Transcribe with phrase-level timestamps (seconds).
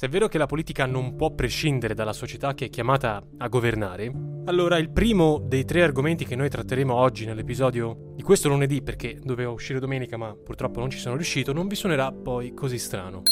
[0.00, 3.48] Se è vero che la politica non può prescindere dalla società che è chiamata a
[3.48, 4.10] governare,
[4.46, 9.18] allora il primo dei tre argomenti che noi tratteremo oggi nell'episodio di questo lunedì, perché
[9.22, 13.24] doveva uscire domenica ma purtroppo non ci sono riuscito, non vi suonerà poi così strano.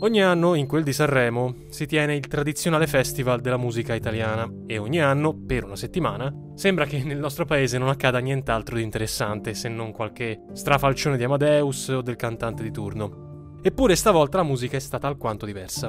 [0.00, 4.78] Ogni anno in quel di Sanremo si tiene il tradizionale festival della musica italiana e
[4.78, 9.52] ogni anno, per una settimana, sembra che nel nostro paese non accada nient'altro di interessante
[9.52, 13.27] se non qualche strafalcione di Amadeus o del cantante di turno.
[13.60, 15.88] Eppure stavolta la musica è stata alquanto diversa.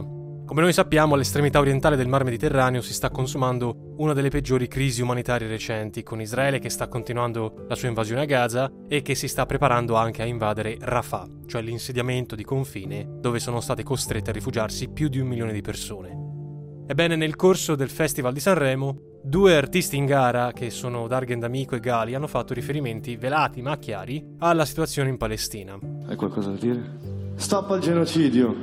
[0.49, 5.03] Come noi sappiamo, all'estremità orientale del Mar Mediterraneo si sta consumando una delle peggiori crisi
[5.03, 9.27] umanitarie recenti, con Israele che sta continuando la sua invasione a Gaza e che si
[9.27, 14.33] sta preparando anche a invadere Rafah, cioè l'insediamento di confine dove sono state costrette a
[14.33, 16.85] rifugiarsi più di un milione di persone.
[16.87, 21.75] Ebbene, nel corso del Festival di Sanremo, due artisti in gara, che sono Dargen D'Amico
[21.75, 25.77] e Gali, hanno fatto riferimenti velati ma chiari alla situazione in Palestina.
[26.07, 27.18] Hai qualcosa da dire?
[27.39, 28.53] Stop al genocidio.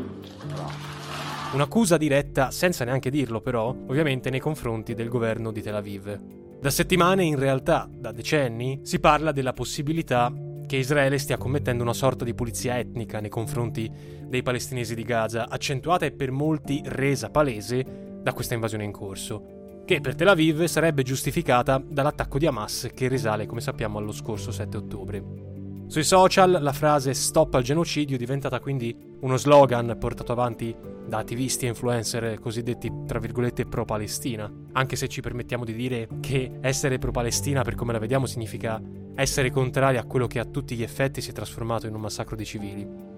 [1.55, 6.21] Un'accusa diretta, senza neanche dirlo però, ovviamente nei confronti del governo di Tel Aviv.
[6.61, 10.31] Da settimane, in realtà da decenni, si parla della possibilità
[10.67, 13.91] che Israele stia commettendo una sorta di pulizia etnica nei confronti
[14.27, 19.83] dei palestinesi di Gaza, accentuata e per molti resa palese da questa invasione in corso,
[19.87, 24.53] che per Tel Aviv sarebbe giustificata dall'attacco di Hamas che risale, come sappiamo, allo scorso
[24.53, 25.56] 7 ottobre.
[25.89, 30.75] Sui social la frase stop al genocidio è diventata quindi uno slogan portato avanti
[31.07, 36.59] da attivisti e influencer cosiddetti tra virgolette pro-Palestina, anche se ci permettiamo di dire che
[36.61, 38.83] essere pro-Palestina per come la vediamo significa
[39.15, 42.35] essere contrari a quello che a tutti gli effetti si è trasformato in un massacro
[42.35, 43.16] di civili.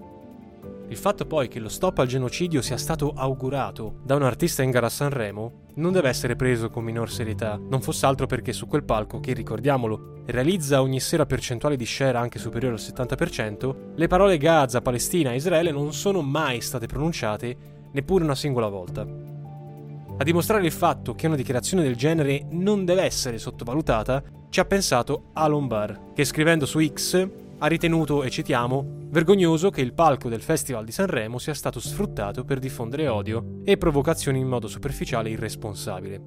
[0.91, 4.71] Il fatto poi che lo stop al genocidio sia stato augurato da un artista in
[4.71, 8.67] gara a Sanremo non deve essere preso con minor serietà, non fosse altro perché su
[8.67, 14.07] quel palco, che ricordiamolo, realizza ogni sera percentuali di share anche superiore al 70%, le
[14.07, 17.57] parole Gaza, Palestina e Israele non sono mai state pronunciate
[17.93, 19.03] neppure una singola volta.
[19.03, 24.65] A dimostrare il fatto che una dichiarazione del genere non deve essere sottovalutata, ci ha
[24.65, 30.29] pensato Alon Barr, che scrivendo su X ha ritenuto, e citiamo, vergognoso che il palco
[30.29, 35.29] del Festival di Sanremo sia stato sfruttato per diffondere odio e provocazioni in modo superficiale
[35.29, 36.23] e irresponsabile.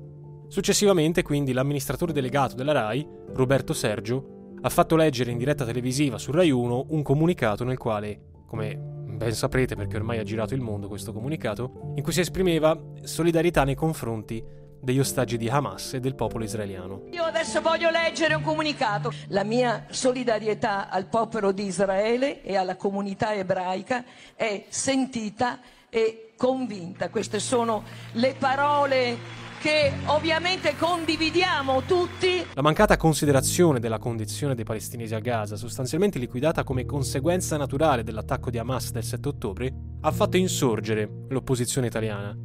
[0.47, 6.31] Successivamente, quindi, l'amministratore delegato della RAI, Roberto Sergio, ha fatto leggere in diretta televisiva su
[6.31, 10.87] Rai 1 un comunicato nel quale, come ben saprete perché ormai ha girato il mondo
[10.87, 14.43] questo comunicato, in cui si esprimeva solidarietà nei confronti
[14.81, 17.03] degli ostaggi di Hamas e del popolo israeliano.
[17.11, 19.13] Io adesso voglio leggere un comunicato.
[19.27, 24.03] La mia solidarietà al popolo di Israele e alla comunità ebraica
[24.35, 25.59] è sentita
[25.89, 27.09] e convinta.
[27.09, 27.83] Queste sono
[28.13, 32.43] le parole che ovviamente condividiamo tutti.
[32.53, 38.49] La mancata considerazione della condizione dei palestinesi a Gaza, sostanzialmente liquidata come conseguenza naturale dell'attacco
[38.49, 39.71] di Hamas del 7 ottobre,
[40.01, 42.35] ha fatto insorgere l'opposizione italiana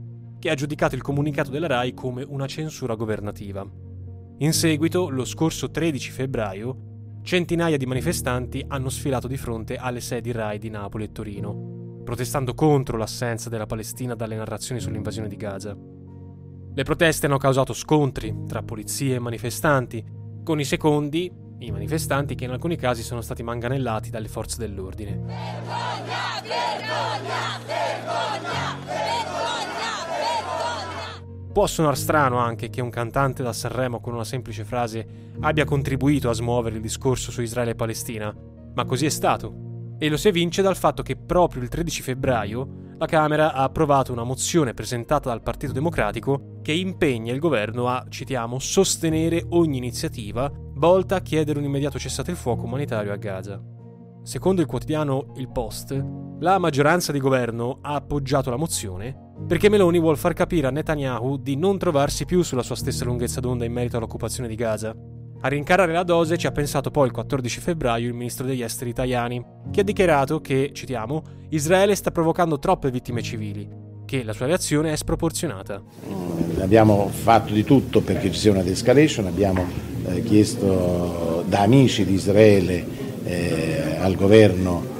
[0.47, 3.67] che ha giudicato il comunicato della RAI come una censura governativa.
[4.39, 10.31] In seguito, lo scorso 13 febbraio, centinaia di manifestanti hanno sfilato di fronte alle sedi
[10.31, 15.77] RAI di Napoli e Torino, protestando contro l'assenza della Palestina dalle narrazioni sull'invasione di Gaza.
[16.75, 20.05] Le proteste hanno causato scontri tra polizie e manifestanti,
[20.45, 21.29] con i secondi,
[21.59, 25.17] i manifestanti che in alcuni casi sono stati manganellati dalle forze dell'ordine.
[25.17, 28.86] Vergogna, vergogna, vergogna!
[31.57, 36.29] Può suonare strano anche che un cantante da Sanremo con una semplice frase abbia contribuito
[36.29, 38.31] a smuovere il discorso su Israele e Palestina,
[38.75, 39.95] ma così è stato.
[39.99, 44.13] E lo si evince dal fatto che proprio il 13 febbraio la Camera ha approvato
[44.13, 50.53] una mozione presentata dal Partito Democratico che impegna il governo a, citiamo, sostenere ogni iniziativa
[50.75, 53.76] volta a chiedere un immediato cessate il fuoco umanitario a Gaza.
[54.27, 56.05] Secondo il quotidiano Il Post,
[56.41, 61.37] la maggioranza di governo ha appoggiato la mozione perché Meloni vuole far capire a Netanyahu
[61.37, 64.93] di non trovarsi più sulla sua stessa lunghezza d'onda in merito all'occupazione di Gaza.
[65.43, 68.91] A rincarare la dose ci ha pensato poi il 14 febbraio il ministro degli esteri
[68.91, 73.71] italiani, che ha dichiarato che, citiamo, Israele sta provocando troppe vittime civili,
[74.07, 75.81] che la sua reazione è sproporzionata.
[75.81, 79.65] Mm, abbiamo fatto di tutto perché ci sia una de-escalation, abbiamo
[80.07, 82.96] eh, chiesto da amici di Israele
[83.27, 84.95] eh, al governo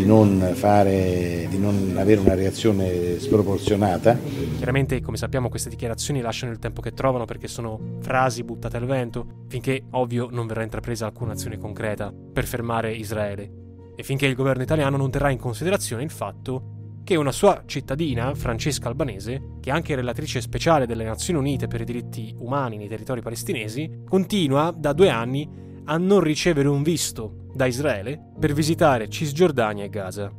[0.00, 4.18] di non, fare, di non avere una reazione sproporzionata.
[4.56, 8.86] Chiaramente, come sappiamo, queste dichiarazioni lasciano il tempo che trovano perché sono frasi buttate al
[8.86, 13.50] vento, finché ovvio non verrà intrapresa alcuna azione concreta per fermare Israele
[13.94, 18.34] e finché il governo italiano non terrà in considerazione il fatto che una sua cittadina,
[18.34, 22.88] Francesca Albanese, che è anche relatrice speciale delle Nazioni Unite per i diritti umani nei
[22.88, 29.08] territori palestinesi, continua da due anni a non ricevere un visto da Israele per visitare
[29.08, 30.32] Cisgiordania e Gaza.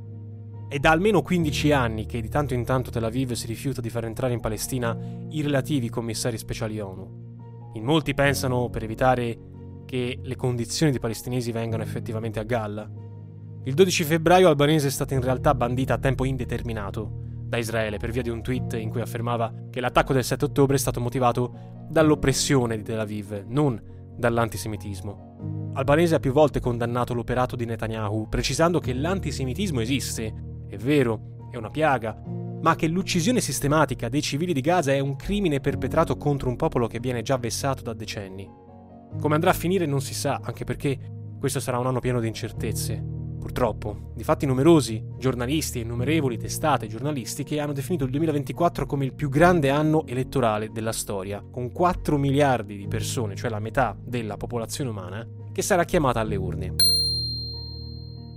[0.68, 3.90] È da almeno 15 anni che di tanto in tanto Tel Aviv si rifiuta di
[3.90, 4.98] far entrare in Palestina
[5.30, 7.72] i relativi commissari speciali ONU.
[7.74, 9.38] In molti pensano, per evitare
[9.86, 12.90] che le condizioni dei palestinesi vengano effettivamente a galla.
[13.64, 17.20] Il 12 febbraio Albanese è stata in realtà bandita a tempo indeterminato
[17.52, 20.78] da Israele per via di un tweet in cui affermava che l'attacco del 7 ottobre
[20.78, 23.80] è stato motivato dall'oppressione di Tel Aviv, non
[24.22, 25.72] dall'antisemitismo.
[25.74, 30.34] Albanese ha più volte condannato l'operato di Netanyahu, precisando che l'antisemitismo esiste,
[30.70, 32.22] è vero, è una piaga,
[32.62, 36.88] ma che l'uccisione sistematica dei civili di Gaza è un crimine perpetrato contro un popolo
[36.88, 38.50] che viene già vessato da decenni.
[39.20, 40.98] Come andrà a finire non si sa, anche perché
[41.40, 43.21] questo sarà un anno pieno di incertezze.
[43.42, 49.30] Purtroppo, difatti numerosi giornalisti e innumerevoli testate giornalistiche hanno definito il 2024 come il più
[49.30, 54.92] grande anno elettorale della storia, con 4 miliardi di persone, cioè la metà della popolazione
[54.92, 56.76] umana, che sarà chiamata alle urne.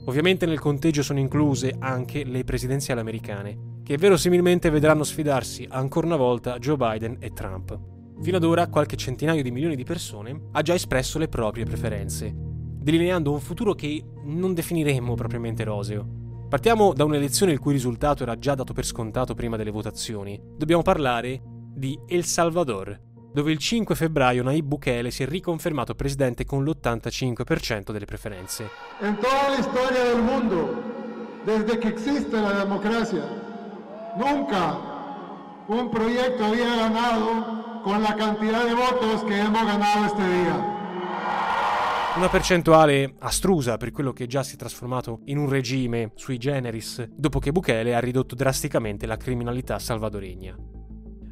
[0.06, 6.16] Ovviamente nel conteggio sono incluse anche le presidenziali americane, che verosimilmente vedranno sfidarsi ancora una
[6.16, 7.78] volta Joe Biden e Trump.
[8.22, 12.44] Fino ad ora qualche centinaio di milioni di persone ha già espresso le proprie preferenze,
[12.84, 16.06] delineando un futuro che non definiremmo propriamente roseo.
[16.50, 20.38] Partiamo da un'elezione il cui risultato era già dato per scontato prima delle votazioni.
[20.54, 21.40] Dobbiamo parlare
[21.75, 23.00] di El Salvador,
[23.32, 28.69] dove il 5 febbraio Nayib Bukele si è riconfermato presidente con l'85% delle preferenze.
[29.00, 30.82] In tutta la storia del mondo,
[31.42, 33.25] desde che esiste la democrazia,
[34.19, 34.92] nunca
[35.69, 40.73] un proyecto había ganado con la cantidad de votos que hemos ganado este día.
[42.16, 47.08] Una percentuale astrusa per quello che già si è trasformato in un regime sui generis
[47.12, 50.56] dopo che Bukele ha ridotto drasticamente la criminalità salvadoregna.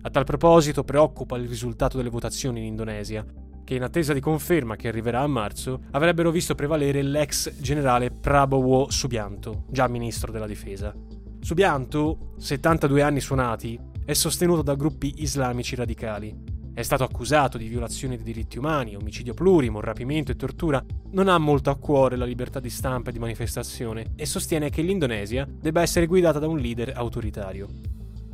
[0.03, 3.25] A tal proposito preoccupa il risultato delle votazioni in Indonesia,
[3.63, 8.91] che in attesa di conferma che arriverà a marzo avrebbero visto prevalere l'ex generale Prabowo
[8.91, 10.93] Subianto, già ministro della difesa.
[11.39, 18.17] Subianto, 72 anni suonati, è sostenuto da gruppi islamici radicali è stato accusato di violazione
[18.17, 22.61] dei diritti umani, omicidio plurimo, rapimento e tortura, non ha molto a cuore la libertà
[22.61, 26.93] di stampa e di manifestazione e sostiene che l'Indonesia debba essere guidata da un leader
[26.95, 27.69] autoritario.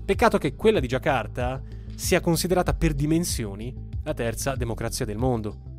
[0.04, 1.60] Peccato che quella di Giacarta
[1.96, 3.74] sia considerata per dimensioni
[4.04, 5.76] la terza democrazia del mondo.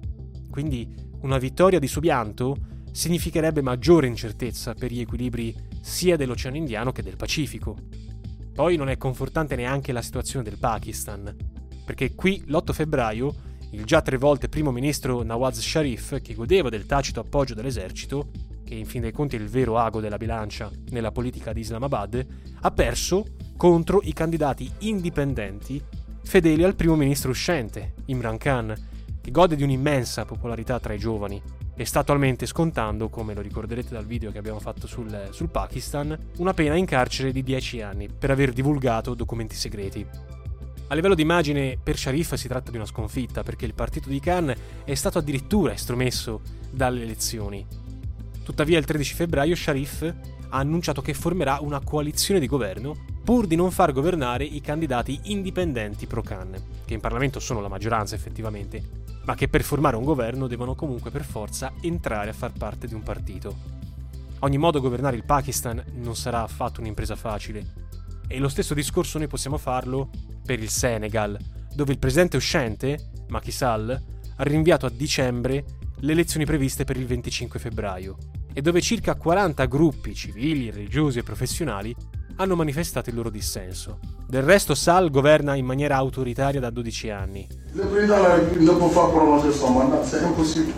[0.52, 2.58] Quindi una vittoria di Subianto
[2.92, 7.78] significherebbe maggiore incertezza per gli equilibri sia dell'Oceano Indiano che del Pacifico.
[8.54, 11.34] Poi non è confortante neanche la situazione del Pakistan,
[11.90, 13.34] perché qui l'8 febbraio
[13.72, 18.30] il già tre volte primo ministro Nawaz Sharif, che godeva del tacito appoggio dell'esercito,
[18.64, 22.24] che in fin dei conti è il vero ago della bilancia nella politica di Islamabad,
[22.62, 23.26] ha perso
[23.58, 25.84] contro i candidati indipendenti
[26.22, 28.76] fedeli al primo ministro uscente, Imran Khan,
[29.20, 31.42] che gode di un'immensa popolarità tra i giovani
[31.74, 36.16] e sta attualmente scontando, come lo ricorderete dal video che abbiamo fatto sul, sul Pakistan,
[36.38, 40.38] una pena in carcere di 10 anni per aver divulgato documenti segreti.
[40.92, 44.20] A livello di immagine, per Sharif si tratta di una sconfitta perché il partito di
[44.20, 44.52] Khan
[44.84, 46.42] è stato addirittura estromesso
[46.72, 47.64] dalle elezioni.
[48.44, 53.56] Tuttavia, il 13 febbraio Sharif ha annunciato che formerà una coalizione di governo pur di
[53.56, 56.56] non far governare i candidati indipendenti pro-Khan,
[56.86, 58.82] che in Parlamento sono la maggioranza effettivamente,
[59.26, 62.96] ma che per formare un governo devono comunque per forza entrare a far parte di
[62.96, 63.56] un partito.
[64.40, 67.88] Ogni modo governare il Pakistan non sarà affatto un'impresa facile,
[68.28, 70.10] e lo stesso discorso noi possiamo farlo
[70.50, 71.38] per il Senegal,
[71.76, 75.64] dove il presidente uscente, Macky Sall, ha rinviato a dicembre
[76.00, 78.18] le elezioni previste per il 25 febbraio
[78.52, 81.96] e dove circa 40 gruppi civili, religiosi e professionali
[82.38, 84.00] hanno manifestato il loro dissenso.
[84.28, 87.48] Del resto Sall governa in maniera autoritaria da 12 anni.
[87.74, 90.74] Il Presidente della Repubblica non può prolungare il suo mandato, è impossibile.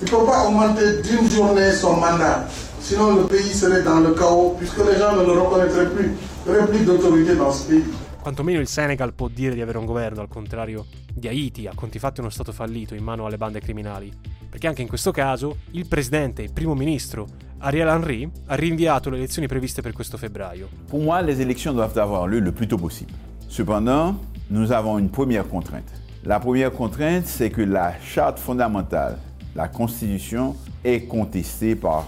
[0.00, 2.46] Il ne peut pas augmenter d'une journée son mandat,
[2.78, 6.14] sinon le pays serait dans le chaos puisque les gens ne le reconnaîtraient plus.
[6.44, 7.84] Plus d'autorité dans ce pays.
[8.24, 11.98] Quantomeno il Senegal può dire di avere un governo, al contrario di Haiti, a conti
[11.98, 14.10] fatti uno stato fallito in mano alle bande criminali.
[14.48, 17.26] Perché anche in questo caso il presidente e primo ministro
[17.58, 20.70] Ariel Henry ha rinviato le elezioni previste per questo febbraio.
[20.88, 23.12] Pour moi, les élections doivent avoir lieu le plus tôt possible.
[23.46, 25.92] Cependant, nous avons une première contrainte.
[26.24, 29.18] La première contrainte, c'est que la charte fondamentale,
[29.54, 32.06] la Constitution, est contestée par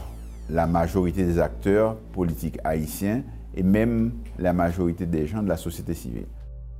[0.48, 3.22] la majorité des acteurs politiques haïtiens
[3.56, 6.28] e même la majorité des gens de la société civile.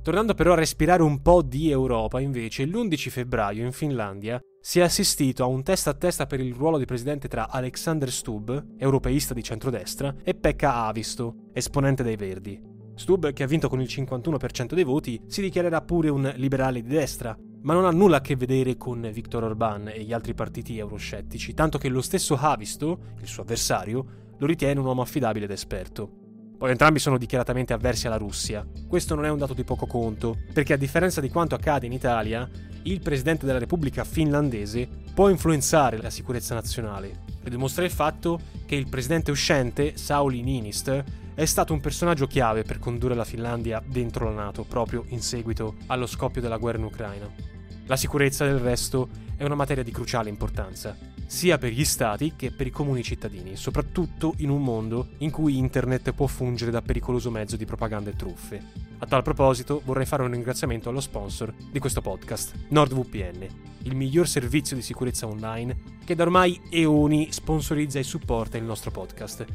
[0.03, 4.83] Tornando però a respirare un po' di Europa, invece, l'11 febbraio in Finlandia si è
[4.83, 9.33] assistito a un testa a testa per il ruolo di presidente tra Alexander Stubb, europeista
[9.33, 12.57] di centrodestra, e Pekka Avisto, esponente dei Verdi.
[12.95, 16.87] Stubb, che ha vinto con il 51% dei voti, si dichiarerà pure un liberale di
[16.87, 20.77] destra, ma non ha nulla a che vedere con Viktor Orbán e gli altri partiti
[20.77, 24.05] euroscettici, tanto che lo stesso Avisto, il suo avversario,
[24.37, 26.26] lo ritiene un uomo affidabile ed esperto.
[26.57, 28.65] Poi entrambi sono dichiaratamente avversi alla Russia.
[28.87, 31.91] Questo non è un dato di poco conto, perché a differenza di quanto accade in
[31.91, 32.49] Italia,
[32.83, 37.25] il presidente della Repubblica finlandese può influenzare la sicurezza nazionale.
[37.43, 41.03] Lo dimostra il fatto che il presidente uscente, Sauli Niinistö,
[41.35, 45.75] è stato un personaggio chiave per condurre la Finlandia dentro la Nato proprio in seguito
[45.85, 47.29] allo scoppio della guerra in Ucraina.
[47.85, 50.97] La sicurezza, del resto, è una materia di cruciale importanza,
[51.27, 55.57] sia per gli stati che per i comuni cittadini, soprattutto in un mondo in cui
[55.57, 58.63] internet può fungere da pericoloso mezzo di propaganda e truffe.
[58.99, 63.45] A tal proposito vorrei fare un ringraziamento allo sponsor di questo podcast, NordVPN,
[63.83, 68.89] il miglior servizio di sicurezza online che da ormai eoni sponsorizza e supporta il nostro
[68.89, 69.45] podcast.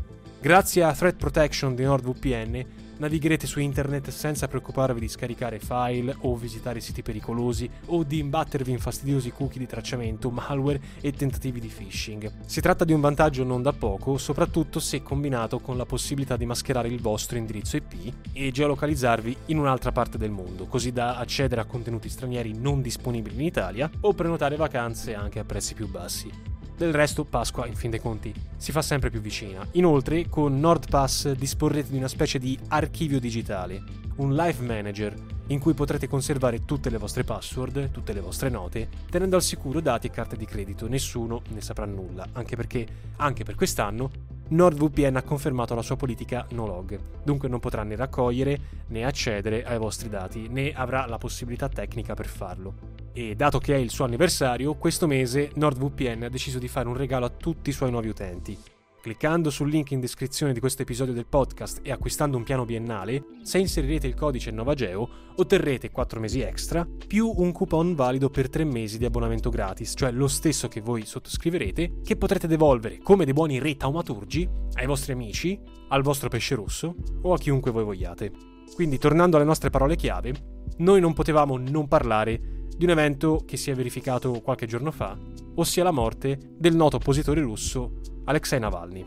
[0.40, 2.66] Grazie a Threat Protection di NordVPN
[3.02, 8.70] navigherete su internet senza preoccuparvi di scaricare file o visitare siti pericolosi o di imbattervi
[8.70, 12.32] in fastidiosi cookie di tracciamento, malware e tentativi di phishing.
[12.46, 16.46] Si tratta di un vantaggio non da poco, soprattutto se combinato con la possibilità di
[16.46, 21.60] mascherare il vostro indirizzo IP e geolocalizzarvi in un'altra parte del mondo, così da accedere
[21.60, 26.51] a contenuti stranieri non disponibili in Italia o prenotare vacanze anche a prezzi più bassi.
[26.82, 29.64] Del resto Pasqua, in fin dei conti, si fa sempre più vicina.
[29.74, 33.80] Inoltre, con NordPass disporrete di una specie di archivio digitale,
[34.16, 35.14] un live manager,
[35.46, 39.78] in cui potrete conservare tutte le vostre password, tutte le vostre note, tenendo al sicuro
[39.78, 40.88] dati e carte di credito.
[40.88, 42.84] Nessuno ne saprà nulla, anche perché,
[43.14, 44.10] anche per quest'anno,
[44.48, 48.58] NordVPN ha confermato la sua politica no log, dunque non potrà né raccogliere
[48.88, 53.01] né accedere ai vostri dati, né avrà la possibilità tecnica per farlo.
[53.14, 56.96] E dato che è il suo anniversario, questo mese NordVPN ha deciso di fare un
[56.96, 58.56] regalo a tutti i suoi nuovi utenti.
[59.02, 63.24] Cliccando sul link in descrizione di questo episodio del podcast e acquistando un piano biennale,
[63.42, 68.64] se inserirete il codice Novageo otterrete 4 mesi extra più un coupon valido per 3
[68.64, 73.34] mesi di abbonamento gratis, cioè lo stesso che voi sottoscriverete, che potrete devolvere come dei
[73.34, 78.32] buoni re taumaturgi ai vostri amici, al vostro pesce rosso o a chiunque voi vogliate.
[78.74, 80.32] Quindi tornando alle nostre parole chiave,
[80.78, 85.16] noi non potevamo non parlare di un evento che si è verificato qualche giorno fa,
[85.56, 89.04] ossia la morte del noto oppositore russo Alexei Navalny.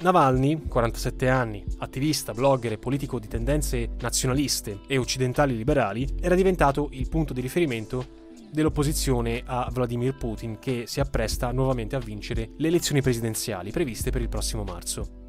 [0.00, 6.88] Navalny, 47 anni, attivista, blogger e politico di tendenze nazionaliste e occidentali liberali, era diventato
[6.90, 8.20] il punto di riferimento
[8.52, 14.20] dell'opposizione a Vladimir Putin che si appresta nuovamente a vincere le elezioni presidenziali previste per
[14.20, 15.20] il prossimo marzo.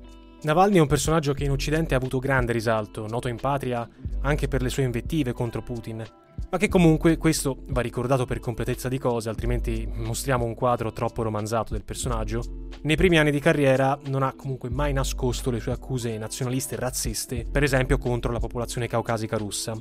[0.44, 3.88] Navalny è un personaggio che in Occidente ha avuto grande risalto, noto in patria
[4.22, 6.06] anche per le sue invettive contro Putin,
[6.50, 11.24] ma che comunque questo va ricordato per completezza di cose, altrimenti mostriamo un quadro troppo
[11.24, 12.68] romanzato del personaggio.
[12.82, 16.80] Nei primi anni di carriera non ha comunque mai nascosto le sue accuse nazionaliste e
[16.80, 19.74] razziste, per esempio contro la popolazione caucasica russa.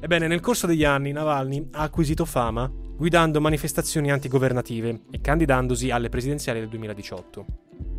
[0.00, 6.10] Ebbene, nel corso degli anni Navalny ha acquisito fama guidando manifestazioni antigovernative e candidandosi alle
[6.10, 7.46] presidenziali del 2018.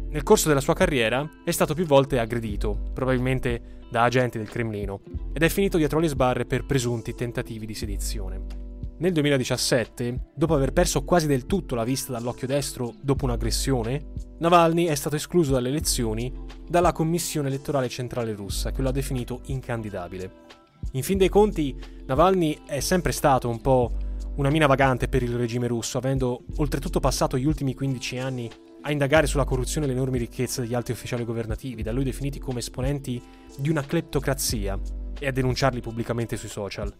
[0.09, 5.01] Nel corso della sua carriera è stato più volte aggredito, probabilmente da agenti del Cremlino,
[5.33, 8.45] ed è finito dietro le sbarre per presunti tentativi di sedizione.
[8.99, 14.05] Nel 2017, dopo aver perso quasi del tutto la vista dall'occhio destro dopo un'aggressione,
[14.37, 16.31] Navalny è stato escluso dalle elezioni
[16.69, 20.31] dalla Commissione elettorale centrale russa, che lo ha definito incandidabile.
[20.91, 24.00] In fin dei conti, Navalny è sempre stato un po'
[24.35, 28.49] una mina vagante per il regime russo, avendo oltretutto passato gli ultimi 15 anni
[28.81, 32.39] a indagare sulla corruzione e le enormi ricchezze degli alti ufficiali governativi, da lui definiti
[32.39, 33.21] come esponenti
[33.57, 34.79] di una cleptocrazia,
[35.19, 36.91] e a denunciarli pubblicamente sui social.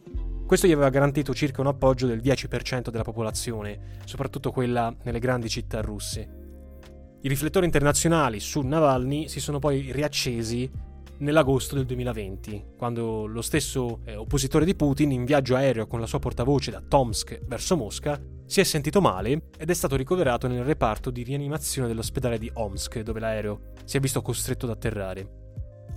[0.46, 5.50] Questo gli aveva garantito circa un appoggio del 10% della popolazione, soprattutto quella nelle grandi
[5.50, 6.40] città russe.
[7.22, 10.70] I riflettori internazionali su Navalny si sono poi riaccesi
[11.22, 16.06] nell'agosto del 2020, quando lo stesso eh, oppositore di Putin, in viaggio aereo con la
[16.06, 20.63] sua portavoce da Tomsk verso Mosca, si è sentito male ed è stato ricoverato nel
[20.63, 25.40] reparto di rianimazione dell'ospedale di Omsk, dove l'aereo si è visto costretto ad atterrare.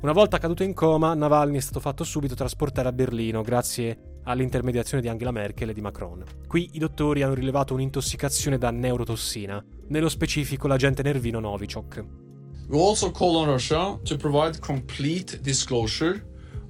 [0.02, 5.02] Una volta caduto in coma, Navalny è stato fatto subito trasportare a Berlino grazie all'intermediazione
[5.02, 6.22] di Angela Merkel e di Macron.
[6.46, 12.23] Qui i dottori hanno rilevato un'intossicazione da neurotossina, nello specifico l'agente nervino Novichok.
[12.68, 16.24] We also call on Russia to provide complete disclosure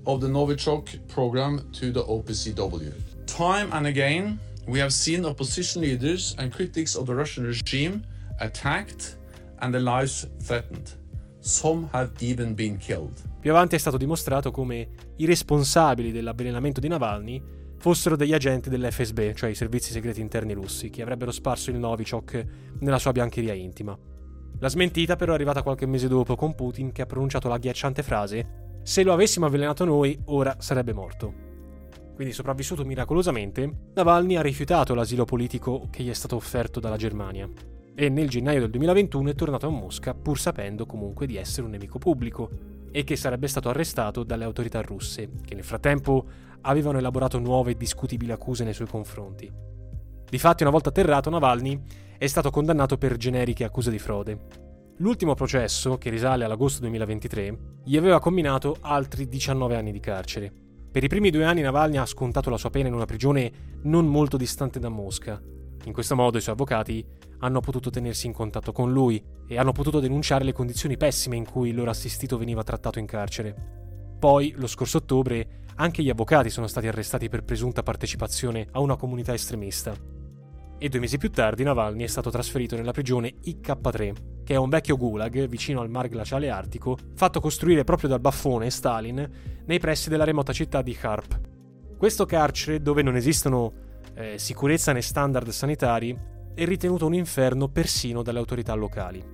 [0.06, 2.92] of the Novichok program to the OPCW.
[3.26, 8.02] Time and again, we have seen opposition leaders and critics of the Russian regime
[8.40, 9.18] attacked
[9.60, 10.90] and their lives threatened.
[11.40, 13.22] Some have even been killed.
[13.40, 17.40] Più avanti è stato dimostrato come i responsabili dell'avvelenamento di Navalny
[17.78, 22.46] fossero degli agenti dell'FSB, cioè i servizi segreti interni russi, che avrebbero sparso il Novichok
[22.80, 23.96] nella sua biancheria intima.
[24.58, 28.62] La smentita però è arrivata qualche mese dopo con Putin che ha pronunciato l'agghiacciante frase
[28.82, 31.32] se lo avessimo avvelenato noi, ora sarebbe morto.
[32.14, 37.48] Quindi sopravvissuto miracolosamente, Navalny ha rifiutato l'asilo politico che gli è stato offerto dalla Germania
[37.96, 41.70] e nel gennaio del 2021 è tornato a Mosca pur sapendo comunque di essere un
[41.72, 42.50] nemico pubblico
[42.90, 46.26] e che sarebbe stato arrestato dalle autorità russe, che nel frattempo
[46.60, 49.50] avevano elaborato nuove e discutibili accuse nei suoi confronti.
[50.34, 51.80] Difatti, una volta atterrato, Navalny
[52.18, 54.46] è stato condannato per generiche accuse di frode.
[54.96, 60.52] L'ultimo processo, che risale all'agosto 2023, gli aveva combinato altri 19 anni di carcere.
[60.90, 64.06] Per i primi due anni Navalny ha scontato la sua pena in una prigione non
[64.06, 65.40] molto distante da Mosca.
[65.84, 67.06] In questo modo i suoi avvocati
[67.38, 71.48] hanno potuto tenersi in contatto con lui e hanno potuto denunciare le condizioni pessime in
[71.48, 73.54] cui il loro assistito veniva trattato in carcere.
[74.18, 78.96] Poi, lo scorso ottobre, anche gli avvocati sono stati arrestati per presunta partecipazione a una
[78.96, 80.13] comunità estremista.
[80.84, 84.68] E due mesi più tardi Navalny è stato trasferito nella prigione IK3, che è un
[84.68, 90.10] vecchio gulag vicino al mar glaciale artico, fatto costruire proprio dal baffone Stalin nei pressi
[90.10, 91.40] della remota città di Kharp.
[91.96, 93.72] Questo carcere, dove non esistono
[94.14, 96.14] eh, sicurezza né standard sanitari,
[96.52, 99.24] è ritenuto un inferno persino dalle autorità locali.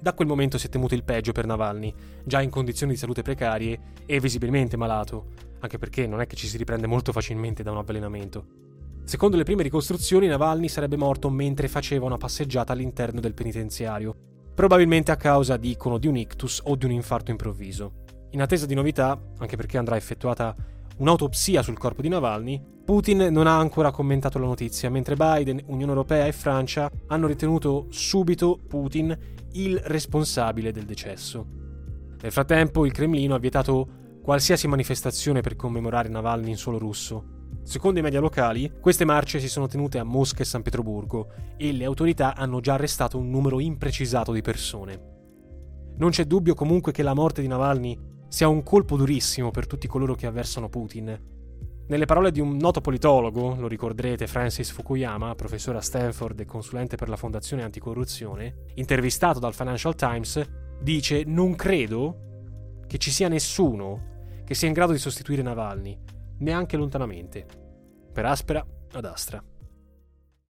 [0.00, 1.92] Da quel momento si è temuto il peggio per Navalny,
[2.24, 6.46] già in condizioni di salute precarie e visibilmente malato, anche perché non è che ci
[6.46, 8.67] si riprende molto facilmente da un avvelenamento.
[9.08, 14.14] Secondo le prime ricostruzioni, Navalny sarebbe morto mentre faceva una passeggiata all'interno del penitenziario,
[14.54, 18.04] probabilmente a causa, dicono, di un ictus o di un infarto improvviso.
[18.32, 20.54] In attesa di novità, anche perché andrà effettuata
[20.98, 25.92] un'autopsia sul corpo di Navalny, Putin non ha ancora commentato la notizia, mentre Biden, Unione
[25.92, 29.18] Europea e Francia hanno ritenuto subito Putin
[29.52, 31.46] il responsabile del decesso.
[32.20, 33.88] Nel frattempo il Cremlino ha vietato
[34.22, 37.36] qualsiasi manifestazione per commemorare Navalny in suolo russo.
[37.68, 41.70] Secondo i media locali, queste marce si sono tenute a Mosca e San Pietroburgo e
[41.72, 44.98] le autorità hanno già arrestato un numero imprecisato di persone.
[45.98, 49.86] Non c'è dubbio comunque che la morte di Navalny sia un colpo durissimo per tutti
[49.86, 51.14] coloro che avversano Putin.
[51.88, 56.96] Nelle parole di un noto politologo, lo ricorderete Francis Fukuyama, professore a Stanford e consulente
[56.96, 60.42] per la Fondazione Anticorruzione, intervistato dal Financial Times,
[60.80, 66.76] dice non credo che ci sia nessuno che sia in grado di sostituire Navalny, neanche
[66.76, 67.67] lontanamente.
[68.18, 69.40] Per aspera ad astra.